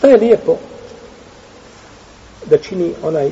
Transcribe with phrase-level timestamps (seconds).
[0.00, 0.56] Šta je lijepo
[2.46, 3.30] da čini onaj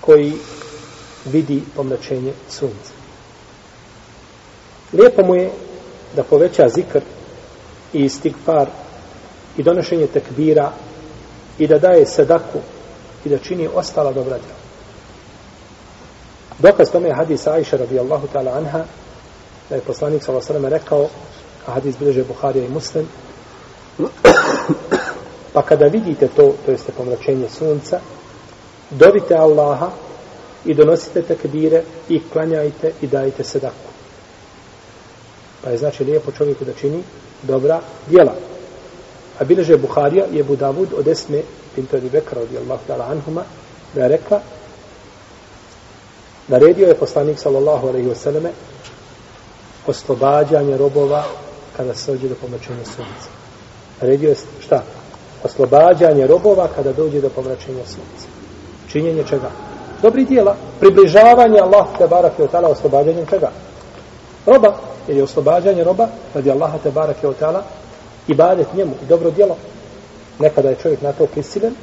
[0.00, 0.32] koji
[1.24, 2.92] vidi pomračenje sunca?
[4.92, 5.50] Lijepo mu je
[6.16, 7.00] da poveća zikr
[7.92, 8.68] i istigfar
[9.56, 10.72] i donošenje tekbira
[11.58, 12.58] i da daje sadaku
[13.24, 14.60] i da čini ostala dobra djela.
[16.58, 18.84] Dokaz tome je hadis Aisha radijallahu ta'ala anha
[19.68, 20.68] da je poslanik s.a.v.
[20.68, 21.08] rekao
[21.66, 23.08] a hadis bilježe Buharija i Muslim
[25.52, 28.00] pa kada vidite to, to jeste pomračenje sunca
[28.90, 29.90] dovite Allaha
[30.64, 33.90] i donosite tekbire i klanjajte i dajte sadaku.
[35.64, 37.02] Pa je znači lijepo čovjeku da čini
[37.42, 38.34] dobra djela.
[39.38, 41.42] A bileže Buharija je Budavud od Esme
[41.74, 43.44] Pinto Ebi Bekra radijallahu ta'ala anhuma
[43.94, 44.40] da je rekla
[46.48, 48.50] naredio je poslanik sallallahu alaihi wasallame
[49.86, 51.24] oslobađanje robova
[51.76, 53.39] kada se dođe do pomračenja sunca.
[54.00, 54.82] Naredio je šta?
[55.44, 58.26] Oslobađanje robova kada dođe do pomračenja sunca.
[58.88, 59.50] Činjenje čega?
[60.02, 60.56] Dobri dijela.
[60.80, 63.50] Približavanje Allah te barak je otala oslobađanjem čega?
[64.46, 64.74] Roba.
[65.08, 67.62] Jer je oslobađanje roba radi Allaha te barak je otala
[68.28, 69.56] i badet njemu i dobro dijelo.
[70.38, 71.74] Nekada je čovjek na to prisilen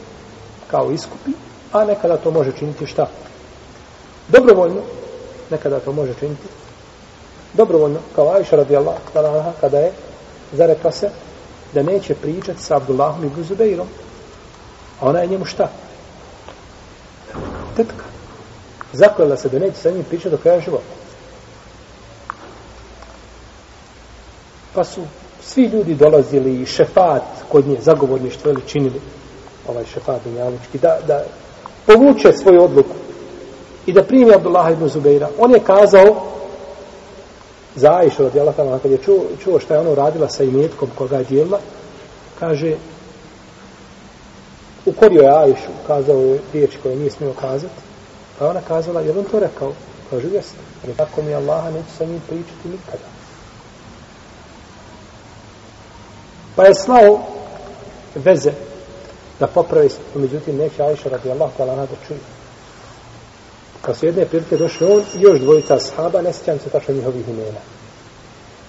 [0.68, 1.32] kao iskupi,
[1.74, 3.08] a nekada to može činiti šta?
[4.28, 4.82] Dobrovoljno.
[5.50, 6.48] Nekada to može činiti
[7.54, 9.92] dobrovoljno, kao Aisha radijallahu ta'ala kada je
[10.54, 11.10] zarekla se
[11.74, 13.88] da neće pričati sa Abdullahom i Zubeirom.
[15.00, 15.70] A ona je njemu šta?
[17.76, 18.04] Tetka.
[18.94, 20.84] Zakljela se da neće sa njim pričati do kraja života.
[24.74, 25.02] Pa su
[25.42, 29.02] svi ljudi dolazili i šefat kod nje, zagovorništvo ili činili
[29.68, 31.24] ovaj šefat Dunjalički, da, da
[31.86, 32.96] povuče svoju odluku
[33.86, 35.30] i da primi Abdullah ibn Zubeira.
[35.38, 36.24] On je kazao
[37.78, 41.18] za Aisha radijallahu tamo, kad je čuo, čuo šta je ona radila sa imetkom koga
[41.18, 41.60] je dijelila
[42.40, 42.76] kaže
[44.86, 47.74] ukorio je Aishu kazao je riječ koje nije smio kazati
[48.40, 49.74] pa ona kazala je on to rekao?
[50.10, 53.04] Kažu, jeste ali tako mi Allaha neću sa njim pričati nikada.
[56.56, 57.20] Pa je slao
[58.16, 58.52] veze
[59.40, 62.20] da popravi međutim neće Aisha radijallahu ta'ala da čuje.
[63.88, 67.28] Pa su jedne prilike došli on i još dvojica sahaba, ne sjećam se tačno njihovih
[67.28, 67.60] imena.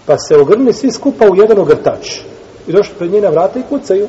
[0.06, 2.20] Pa se ogrnili svi skupa u jedan ogrtač.
[2.66, 4.08] I došli pred njena vrata i kucaju.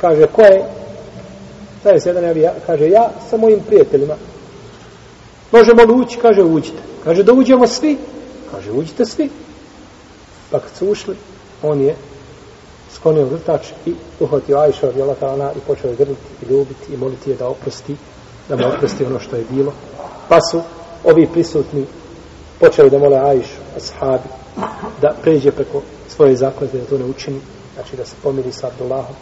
[0.00, 0.64] Kaže, ko je?
[1.82, 4.14] Taj se jedan javi, kaže, ja sa mojim prijateljima.
[5.52, 6.18] Možemo li ući?
[6.18, 6.82] Kaže, uđite.
[7.04, 7.98] Kaže, da uđemo svi?
[8.50, 9.30] Kaže, uđite svi.
[10.50, 11.16] Pa kad su ušli,
[11.62, 11.96] on je
[12.94, 14.96] sklonio grtač i uhvatio Ajša od
[15.56, 17.96] i počeo je grliti i ljubiti i moliti je da oprosti
[18.48, 19.72] da mu oprosti ono što je bilo.
[20.28, 20.62] Pa su
[21.04, 21.86] ovi prisutni
[22.60, 24.28] počeli da mole Ajšu, ashabi,
[25.02, 27.40] da pređe preko svoje zaklade, da to ne učini,
[27.74, 29.14] znači da se pomiri sa Abdullahom.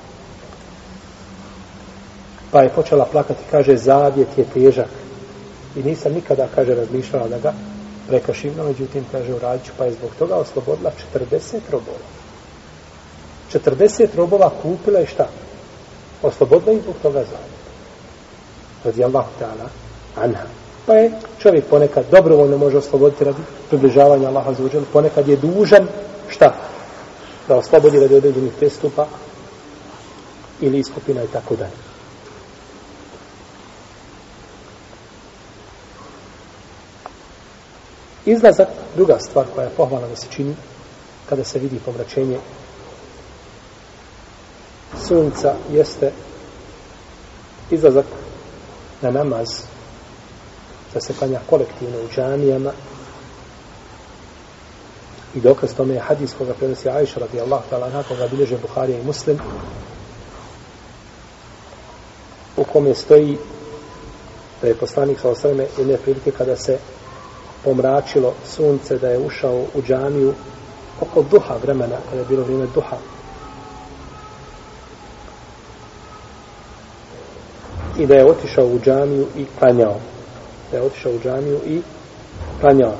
[2.50, 4.90] Pa je počela plakati, kaže, zavjet je težak.
[5.76, 7.52] I nisam nikada, kaže, razmišljala da ga
[8.08, 11.98] prekašim, no međutim, kaže, u radiću, pa je zbog toga oslobodila 40 robova.
[13.52, 15.28] 40 robova kupila i šta?
[16.22, 17.55] Oslobodila i zbog toga zavjet
[18.86, 19.68] radijallahu ta'ala
[20.16, 20.46] anha.
[20.86, 25.88] Pa je čovjek ponekad dobrovoljno može osloboditi radi približavanja Allaha za uđel, ponekad je dužan
[26.28, 26.54] šta?
[27.48, 29.06] Da oslobodi radi određenih prestupa
[30.60, 31.76] ili iskupina i tako dalje.
[38.26, 40.54] Izlazak, druga stvar koja je pohvalna da se čini
[41.28, 42.38] kada se vidi pomračenje
[45.08, 46.12] sunca jeste
[47.70, 48.06] izlazak
[49.02, 49.48] na namaz
[50.94, 52.72] da se klanja kolektivno u džamijama.
[55.34, 59.04] I dokaz tome je hadis koga prenosi Aisha radijallahu ta'ala na koga bilježe Buharija i
[59.04, 59.38] Muslim
[62.56, 63.38] u kome stoji
[64.62, 66.78] da je poslanik sa osreme jedne prilike kada se
[67.64, 70.34] pomračilo sunce da je ušao u džamiju
[71.00, 72.96] oko duha vremena kada je bilo vrijeme duha.
[77.98, 79.96] I da je otišao u džamiju i klanjao.
[80.70, 81.82] Da je otišao u džamiju i
[82.60, 82.94] klanjao.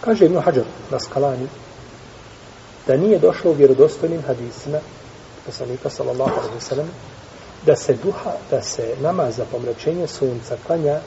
[0.00, 1.46] Kaže Ibn Hajar na skalani
[2.86, 4.78] da nije došlo u vjerodostojnim hadisima
[5.46, 6.90] poslanika sallallahu alaihi wa sallam
[7.66, 11.00] da se duha, da se namaz za pomračenje sunca klanja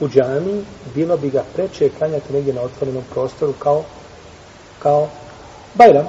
[0.00, 3.84] u džami, bilo bi ga preče klanjati negdje na otvorenom prostoru kao
[4.82, 5.08] kao
[5.74, 6.06] Bajram,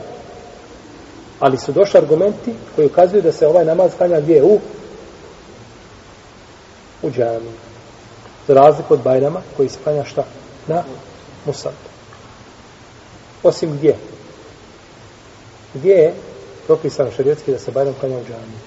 [1.44, 4.60] Ali su došli argumenti koji ukazuju da se ovaj namaz klanja gdje u
[7.02, 7.52] u džami.
[8.48, 10.24] Za razliku od Bajrama koji se klanja šta?
[10.68, 10.84] Na
[11.46, 11.74] Musab.
[13.44, 13.98] Osim gdje?
[15.74, 16.14] Gdje je
[16.68, 18.58] propisano šarijetski da se Bajram klanja u džami?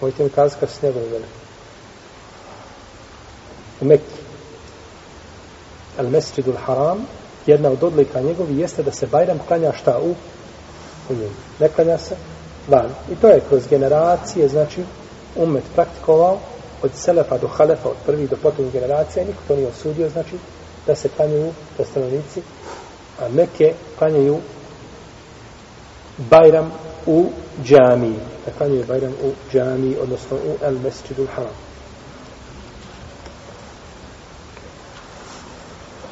[0.00, 1.40] Mojte mi kazati kad su snjegovi veliki.
[3.80, 4.20] U Mekki.
[5.98, 7.06] Al Mesjidul Haram,
[7.46, 10.14] jedna od odlika njegovi jeste da se Bajram klanja šta u?
[11.10, 11.30] U njim.
[11.60, 12.16] Ne klanja se
[12.68, 12.88] van.
[13.12, 14.82] I to je kroz generacije, znači,
[15.36, 16.38] umet praktikovao
[16.82, 20.36] od Selefa do Halefa, od prvih do potomnih generacija, niko to nije osudio, znači,
[20.86, 22.42] da se klanjaju, da stanovnici,
[23.20, 24.38] a neke klanjaju
[26.30, 26.72] Bajram
[27.06, 27.26] u
[27.64, 28.18] džamiji.
[28.46, 31.52] Da klanjaju Bajram u džamiji, odnosno u El Mesjidu Haram.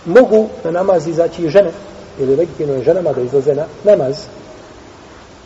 [0.08, 1.70] Mogu na namaz izaći i žene,
[2.19, 4.16] ili legitimno je ženama da izlaze na namaz.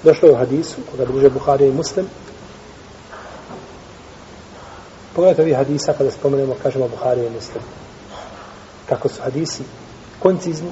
[0.02, 2.06] Došlo je u hadisu, koga druže Buharija i Muslim.
[5.14, 7.62] Pogledajte ovih hadisa kada spomenemo, kažemo Buharija i Muslim.
[8.88, 9.62] Kako su hadisi
[10.18, 10.70] koncizni,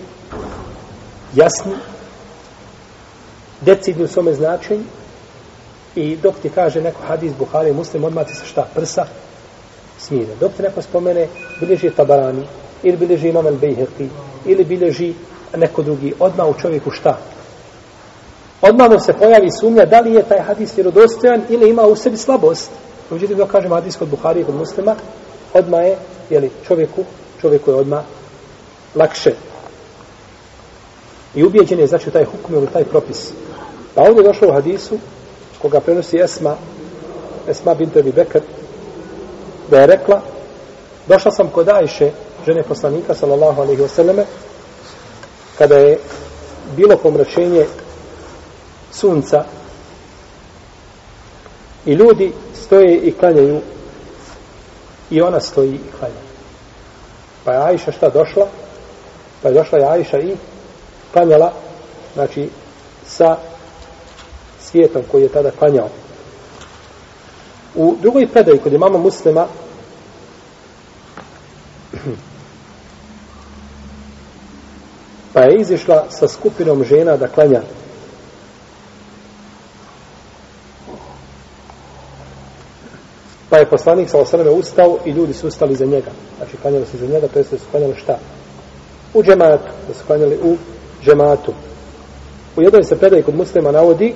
[1.35, 1.73] jasni,
[3.61, 4.85] decidni u svome značenju
[5.95, 9.07] i dok ti kaže neko hadis Buhari i Muslim, odmah ti se šta prsa
[9.99, 10.35] smire.
[10.41, 11.29] Dok ti neko spomene
[11.61, 12.47] bilježi Tabarani
[12.83, 14.09] ili bilježi Imam el Bejheqi,
[14.45, 15.15] ili bilježi
[15.57, 17.19] neko drugi, odmah u čovjeku šta?
[18.63, 22.17] Odmah mu se pojavi sumnja da li je taj hadis vjerodostojan ili ima u sebi
[22.17, 22.71] slabost.
[23.11, 24.97] Međutim, da kažemo hadis kod Buhari i kod muslima,
[25.55, 25.97] odmah je,
[26.31, 27.05] jeli, čovjeku,
[27.41, 28.03] čovjeku je odmah
[28.95, 29.33] lakše.
[31.35, 33.33] I ubijeđen je, znači, taj hukum ili taj propis.
[33.95, 34.99] Pa ovdje je došlo u hadisu,
[35.63, 36.57] koga prenosi Esma,
[37.49, 38.41] Esma Bintevi Bekr,
[39.71, 40.21] da je rekla,
[41.09, 42.11] došla sam kod Ajše,
[42.47, 44.25] žene poslanika, sallallahu alaihi wasallame,
[45.59, 45.99] kada je
[46.77, 47.67] bilo pomračenje
[48.93, 49.45] sunca
[51.87, 53.61] i ljudi stoje i klanjaju
[55.11, 56.23] i ona stoji i klanja.
[57.45, 58.47] Pa je Ajša šta došla?
[59.43, 60.37] Pa je došla je Ajša i
[61.13, 61.53] klanjala,
[62.15, 62.49] znači,
[63.07, 63.37] sa
[64.61, 65.89] svijetom koji je tada klanjao.
[67.75, 69.47] U drugoj predaji, kod imama muslima,
[75.33, 77.63] pa je izišla sa skupinom žena da klanja.
[83.51, 86.11] Pa je poslanik sa osrme ustao i ljudi su ustali za njega.
[86.37, 88.19] Znači, klanjali se za njega, to jeste da su klanjali šta?
[89.15, 90.57] U džematu, da su klanjali u
[91.05, 91.53] džematu.
[92.57, 94.15] U jednoj se predaj kod muslima navodi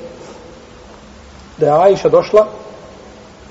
[1.59, 2.47] da je Aisha došla,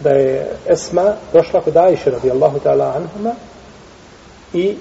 [0.03, 3.35] da je Esma došla kod Aisha radijallahu ta'ala anhuma
[4.53, 4.75] i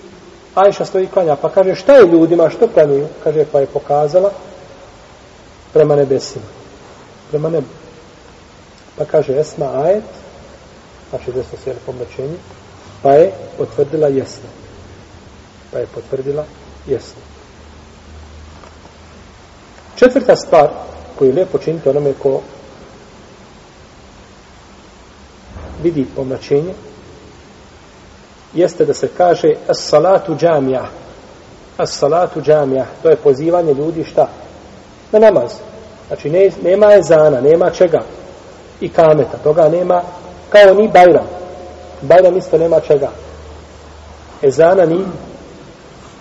[0.55, 3.07] Ajša stoji klanja, pa kaže šta je ljudima, što planuju?
[3.25, 4.31] Kaže pa je pokazala
[5.73, 6.45] prema nebesima.
[7.31, 7.67] Prema nebu.
[8.99, 10.05] Pa kaže Esma ajet,
[11.11, 12.37] znači desno sjeli pomračenje,
[13.03, 14.49] pa je potvrdila jesno.
[15.73, 16.45] Pa je potvrdila
[16.87, 17.21] jesno.
[19.97, 20.69] Četvrta stvar
[21.19, 22.41] koju je lijepo činiti onome ko
[25.83, 26.75] vidi pomračenje
[28.55, 30.87] jeste da se kaže as salatu džamija
[31.77, 34.29] as salatu džamija to je pozivanje ljudi šta
[35.13, 35.53] na namaz
[36.09, 38.03] znači ne, nema ezana, nema čega
[38.81, 40.03] i kameta toga nema
[40.49, 41.27] kao ni bajram
[42.03, 43.11] bajram isto nema čega
[44.43, 45.05] ezana ni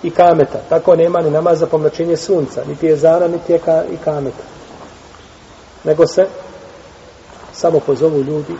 [0.03, 0.59] i kameta.
[0.69, 4.43] Tako nema ni namaz za pomračenje sunca, niti je zana, niti je ka, i kameta.
[5.83, 6.27] Nego se
[7.53, 8.53] samo pozovu ljudi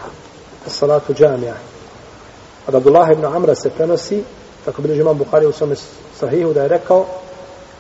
[0.68, 1.54] salatu džamija.
[2.68, 4.24] Od Abdullah ibn Amra se prenosi,
[4.66, 5.76] tako bilježi imam Bukhari u svome
[6.20, 7.06] sahihu, da je rekao,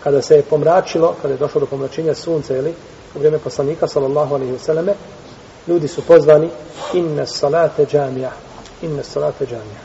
[0.03, 2.73] kada se je pomračilo, kada je došlo do pomračenja sunca, ili
[3.15, 4.93] u vrijeme poslanika, sallallahu alaihi vseleme,
[5.67, 6.49] ljudi su pozvani
[6.93, 8.31] inna salate džamija.
[8.81, 9.81] Inna salate džamija.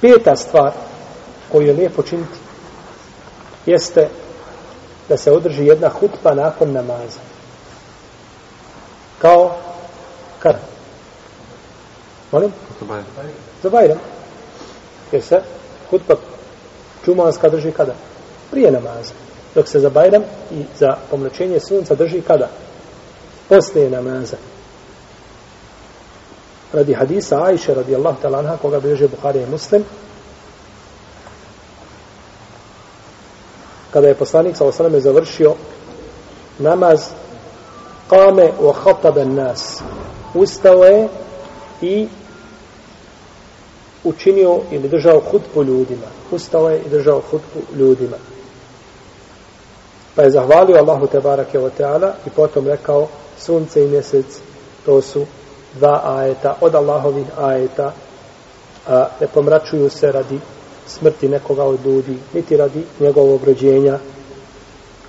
[0.00, 0.72] Peta stvar
[1.52, 2.38] koju je lijepo činiti
[3.66, 4.08] jeste
[5.08, 7.20] da se održi jedna hutba nakon namaza.
[9.18, 9.56] Kao
[10.38, 10.69] kad?
[12.32, 12.52] Molim?
[13.62, 13.98] Za Bajram.
[15.12, 15.42] Jer se
[15.90, 16.14] hutba
[17.04, 17.94] čumanska drži kada?
[18.50, 19.12] Prije namaza.
[19.54, 22.48] Dok se za Bajram i za pomračenje sunca drži kada?
[23.48, 24.36] Poslije namaza
[26.72, 29.84] radi hadisa Ajše radijallahu ta'ala anha koga bilježe Buhari i Muslim
[33.90, 35.54] kada je poslanik sa osaname završio
[36.58, 37.00] namaz
[38.08, 39.82] kame u hataben nas
[40.34, 41.08] ustao je
[41.82, 42.08] i
[44.04, 48.16] učinio ili držao hutbu ljudima ustao je i držao hutbu ljudima
[50.14, 54.26] pa je zahvalio Allahu te barake o teala i potom rekao sunce i mjesec
[54.86, 55.26] to su
[55.74, 57.92] dva ajeta od Allahovih ajeta
[58.88, 60.38] a ne pomračuju se radi
[60.86, 63.98] smrti nekoga od ljudi, niti radi njegovog rođenja.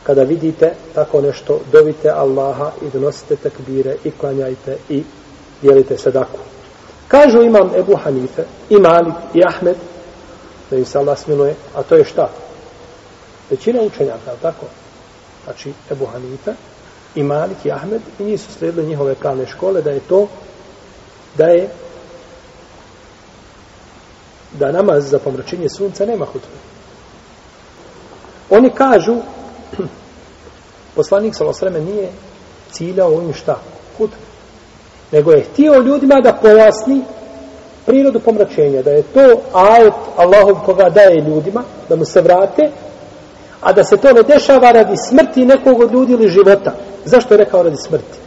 [0.04, 5.04] Kada vidite tako nešto, dovite Allaha i donosite takbire i klanjajte i
[5.62, 6.40] dijelite sadaku.
[7.12, 9.76] Kažu imam Ebu Hanife, i Malik, i Ahmed,
[10.70, 12.30] da im se Allah smiluje, a to je šta?
[13.50, 14.66] Većina učenjaka, tako?
[15.44, 16.52] Znači, Ebu Hanife,
[17.16, 20.28] i Malik, i Ahmed, i nisu slijedili njihove pravne škole, da je to,
[21.38, 21.70] da je
[24.60, 26.58] da namaz za pomračenje sunca nema hutbe.
[28.50, 29.16] Oni kažu,
[30.96, 32.10] poslanik Salosreme nije
[32.72, 33.60] ciljao ovim šta?
[33.98, 34.31] Hutbe.
[35.12, 37.02] Nego je htio ljudima da pojasni
[37.86, 42.72] prirodu pomračenja, da je to ajet Allahov koga daje ljudima, da mu se vrate,
[43.62, 46.74] a da se to ne dešava radi smrti nekog od ljudi ili života.
[47.06, 48.18] Zašto je rekao radi smrti?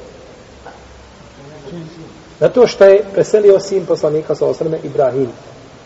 [2.40, 5.28] Zato što je preselio sin poslanika sa osrme Ibrahim,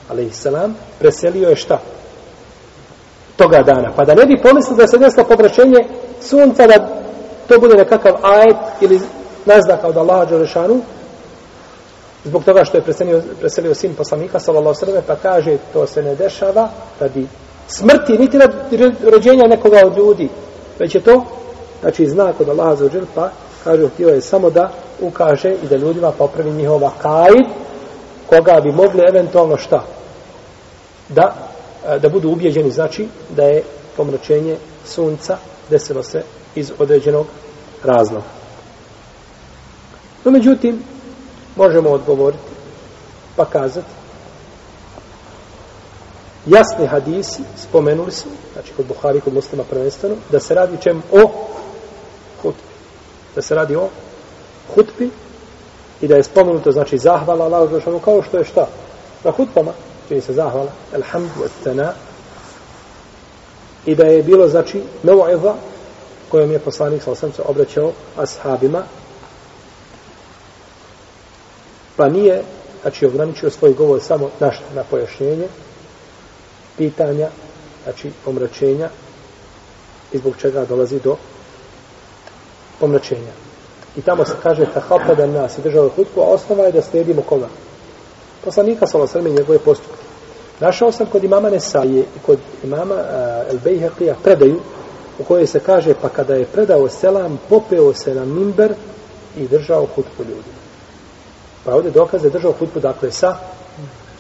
[0.09, 1.81] alaihissalam, preselio je šta?
[3.37, 3.93] Toga dana.
[3.97, 5.79] Pa da ne bi pomislio da se desilo pomračenje
[6.21, 6.89] sunca, da
[7.49, 9.01] to bude nekakav ajet ili
[9.49, 10.81] naznaka od Allaha Đelešanu,
[12.25, 16.15] zbog toga što je preselio, preselio sin poslanika, sallallahu sallam, pa kaže, to se ne
[16.15, 16.69] dešava
[17.01, 17.27] radi
[17.69, 20.29] smrti, niti radi rođenja nekoga od ljudi,
[20.79, 21.25] već je to,
[21.81, 23.31] znači, znak od Allaha Đelešanu, pa
[23.65, 27.47] kaže, htio je samo da ukaže i da ljudima popravi njihova kaid,
[28.27, 29.85] koga bi mogli eventualno šta?
[31.09, 31.35] Da,
[31.87, 33.63] eh, da budu ubjeđeni, znači, da je
[33.97, 35.37] pomračenje sunca
[35.71, 36.23] desilo se
[36.55, 37.27] iz određenog
[37.85, 38.38] razloga.
[40.29, 40.83] No, međutim,
[41.57, 42.43] možemo odgovoriti
[43.37, 43.87] pa kazati
[46.47, 51.31] jasni hadisi spomenuli su, znači kod Buhari, kod muslima prvenstveno, da se radi čem o
[52.43, 52.63] hutbi.
[53.35, 53.89] Da se radi o
[54.75, 55.11] hutbi
[56.01, 58.67] i da je spomenuto, znači, zahvala Allah kao što je šta?
[59.25, 59.73] Na hutbama,
[60.09, 61.93] čini se zahvala, alhamdu, etana,
[63.87, 65.55] i da je bilo, znači, novo eva,
[66.29, 68.83] kojom je poslanik, sa sam se obraćao ashabima,
[71.99, 72.43] pa nije,
[72.83, 75.49] znači, ograničio svoj govor samo na što, na pojašnjenje,
[76.77, 77.29] pitanja,
[77.85, 78.89] znači, pomračenja,
[80.13, 81.17] i zbog čega dolazi do
[82.81, 83.33] pomračenja.
[83.97, 86.83] I tamo se kaže ta hapa da nas je držao hutku, a osnova je da
[86.83, 87.49] slijedimo koga?
[88.45, 90.03] Poslanika sa Lasrme i njegove postupke.
[90.61, 94.61] Našao sam kod imama Nesaje i kod imama eh, uh, El Bejheqija predaju
[95.19, 98.75] u kojoj se kaže pa kada je predao selam, popeo se na mimber
[99.37, 100.58] i držao hutku ljudima.
[101.69, 103.37] Pa ovdje dokaz je držao hutbu, dakle sa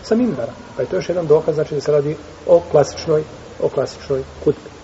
[0.02, 0.52] sa Mimbara.
[0.76, 3.22] Pa je to još jedan dokaz znači da se radi o klasičnoj
[3.62, 4.77] o klasičnoj hutbi.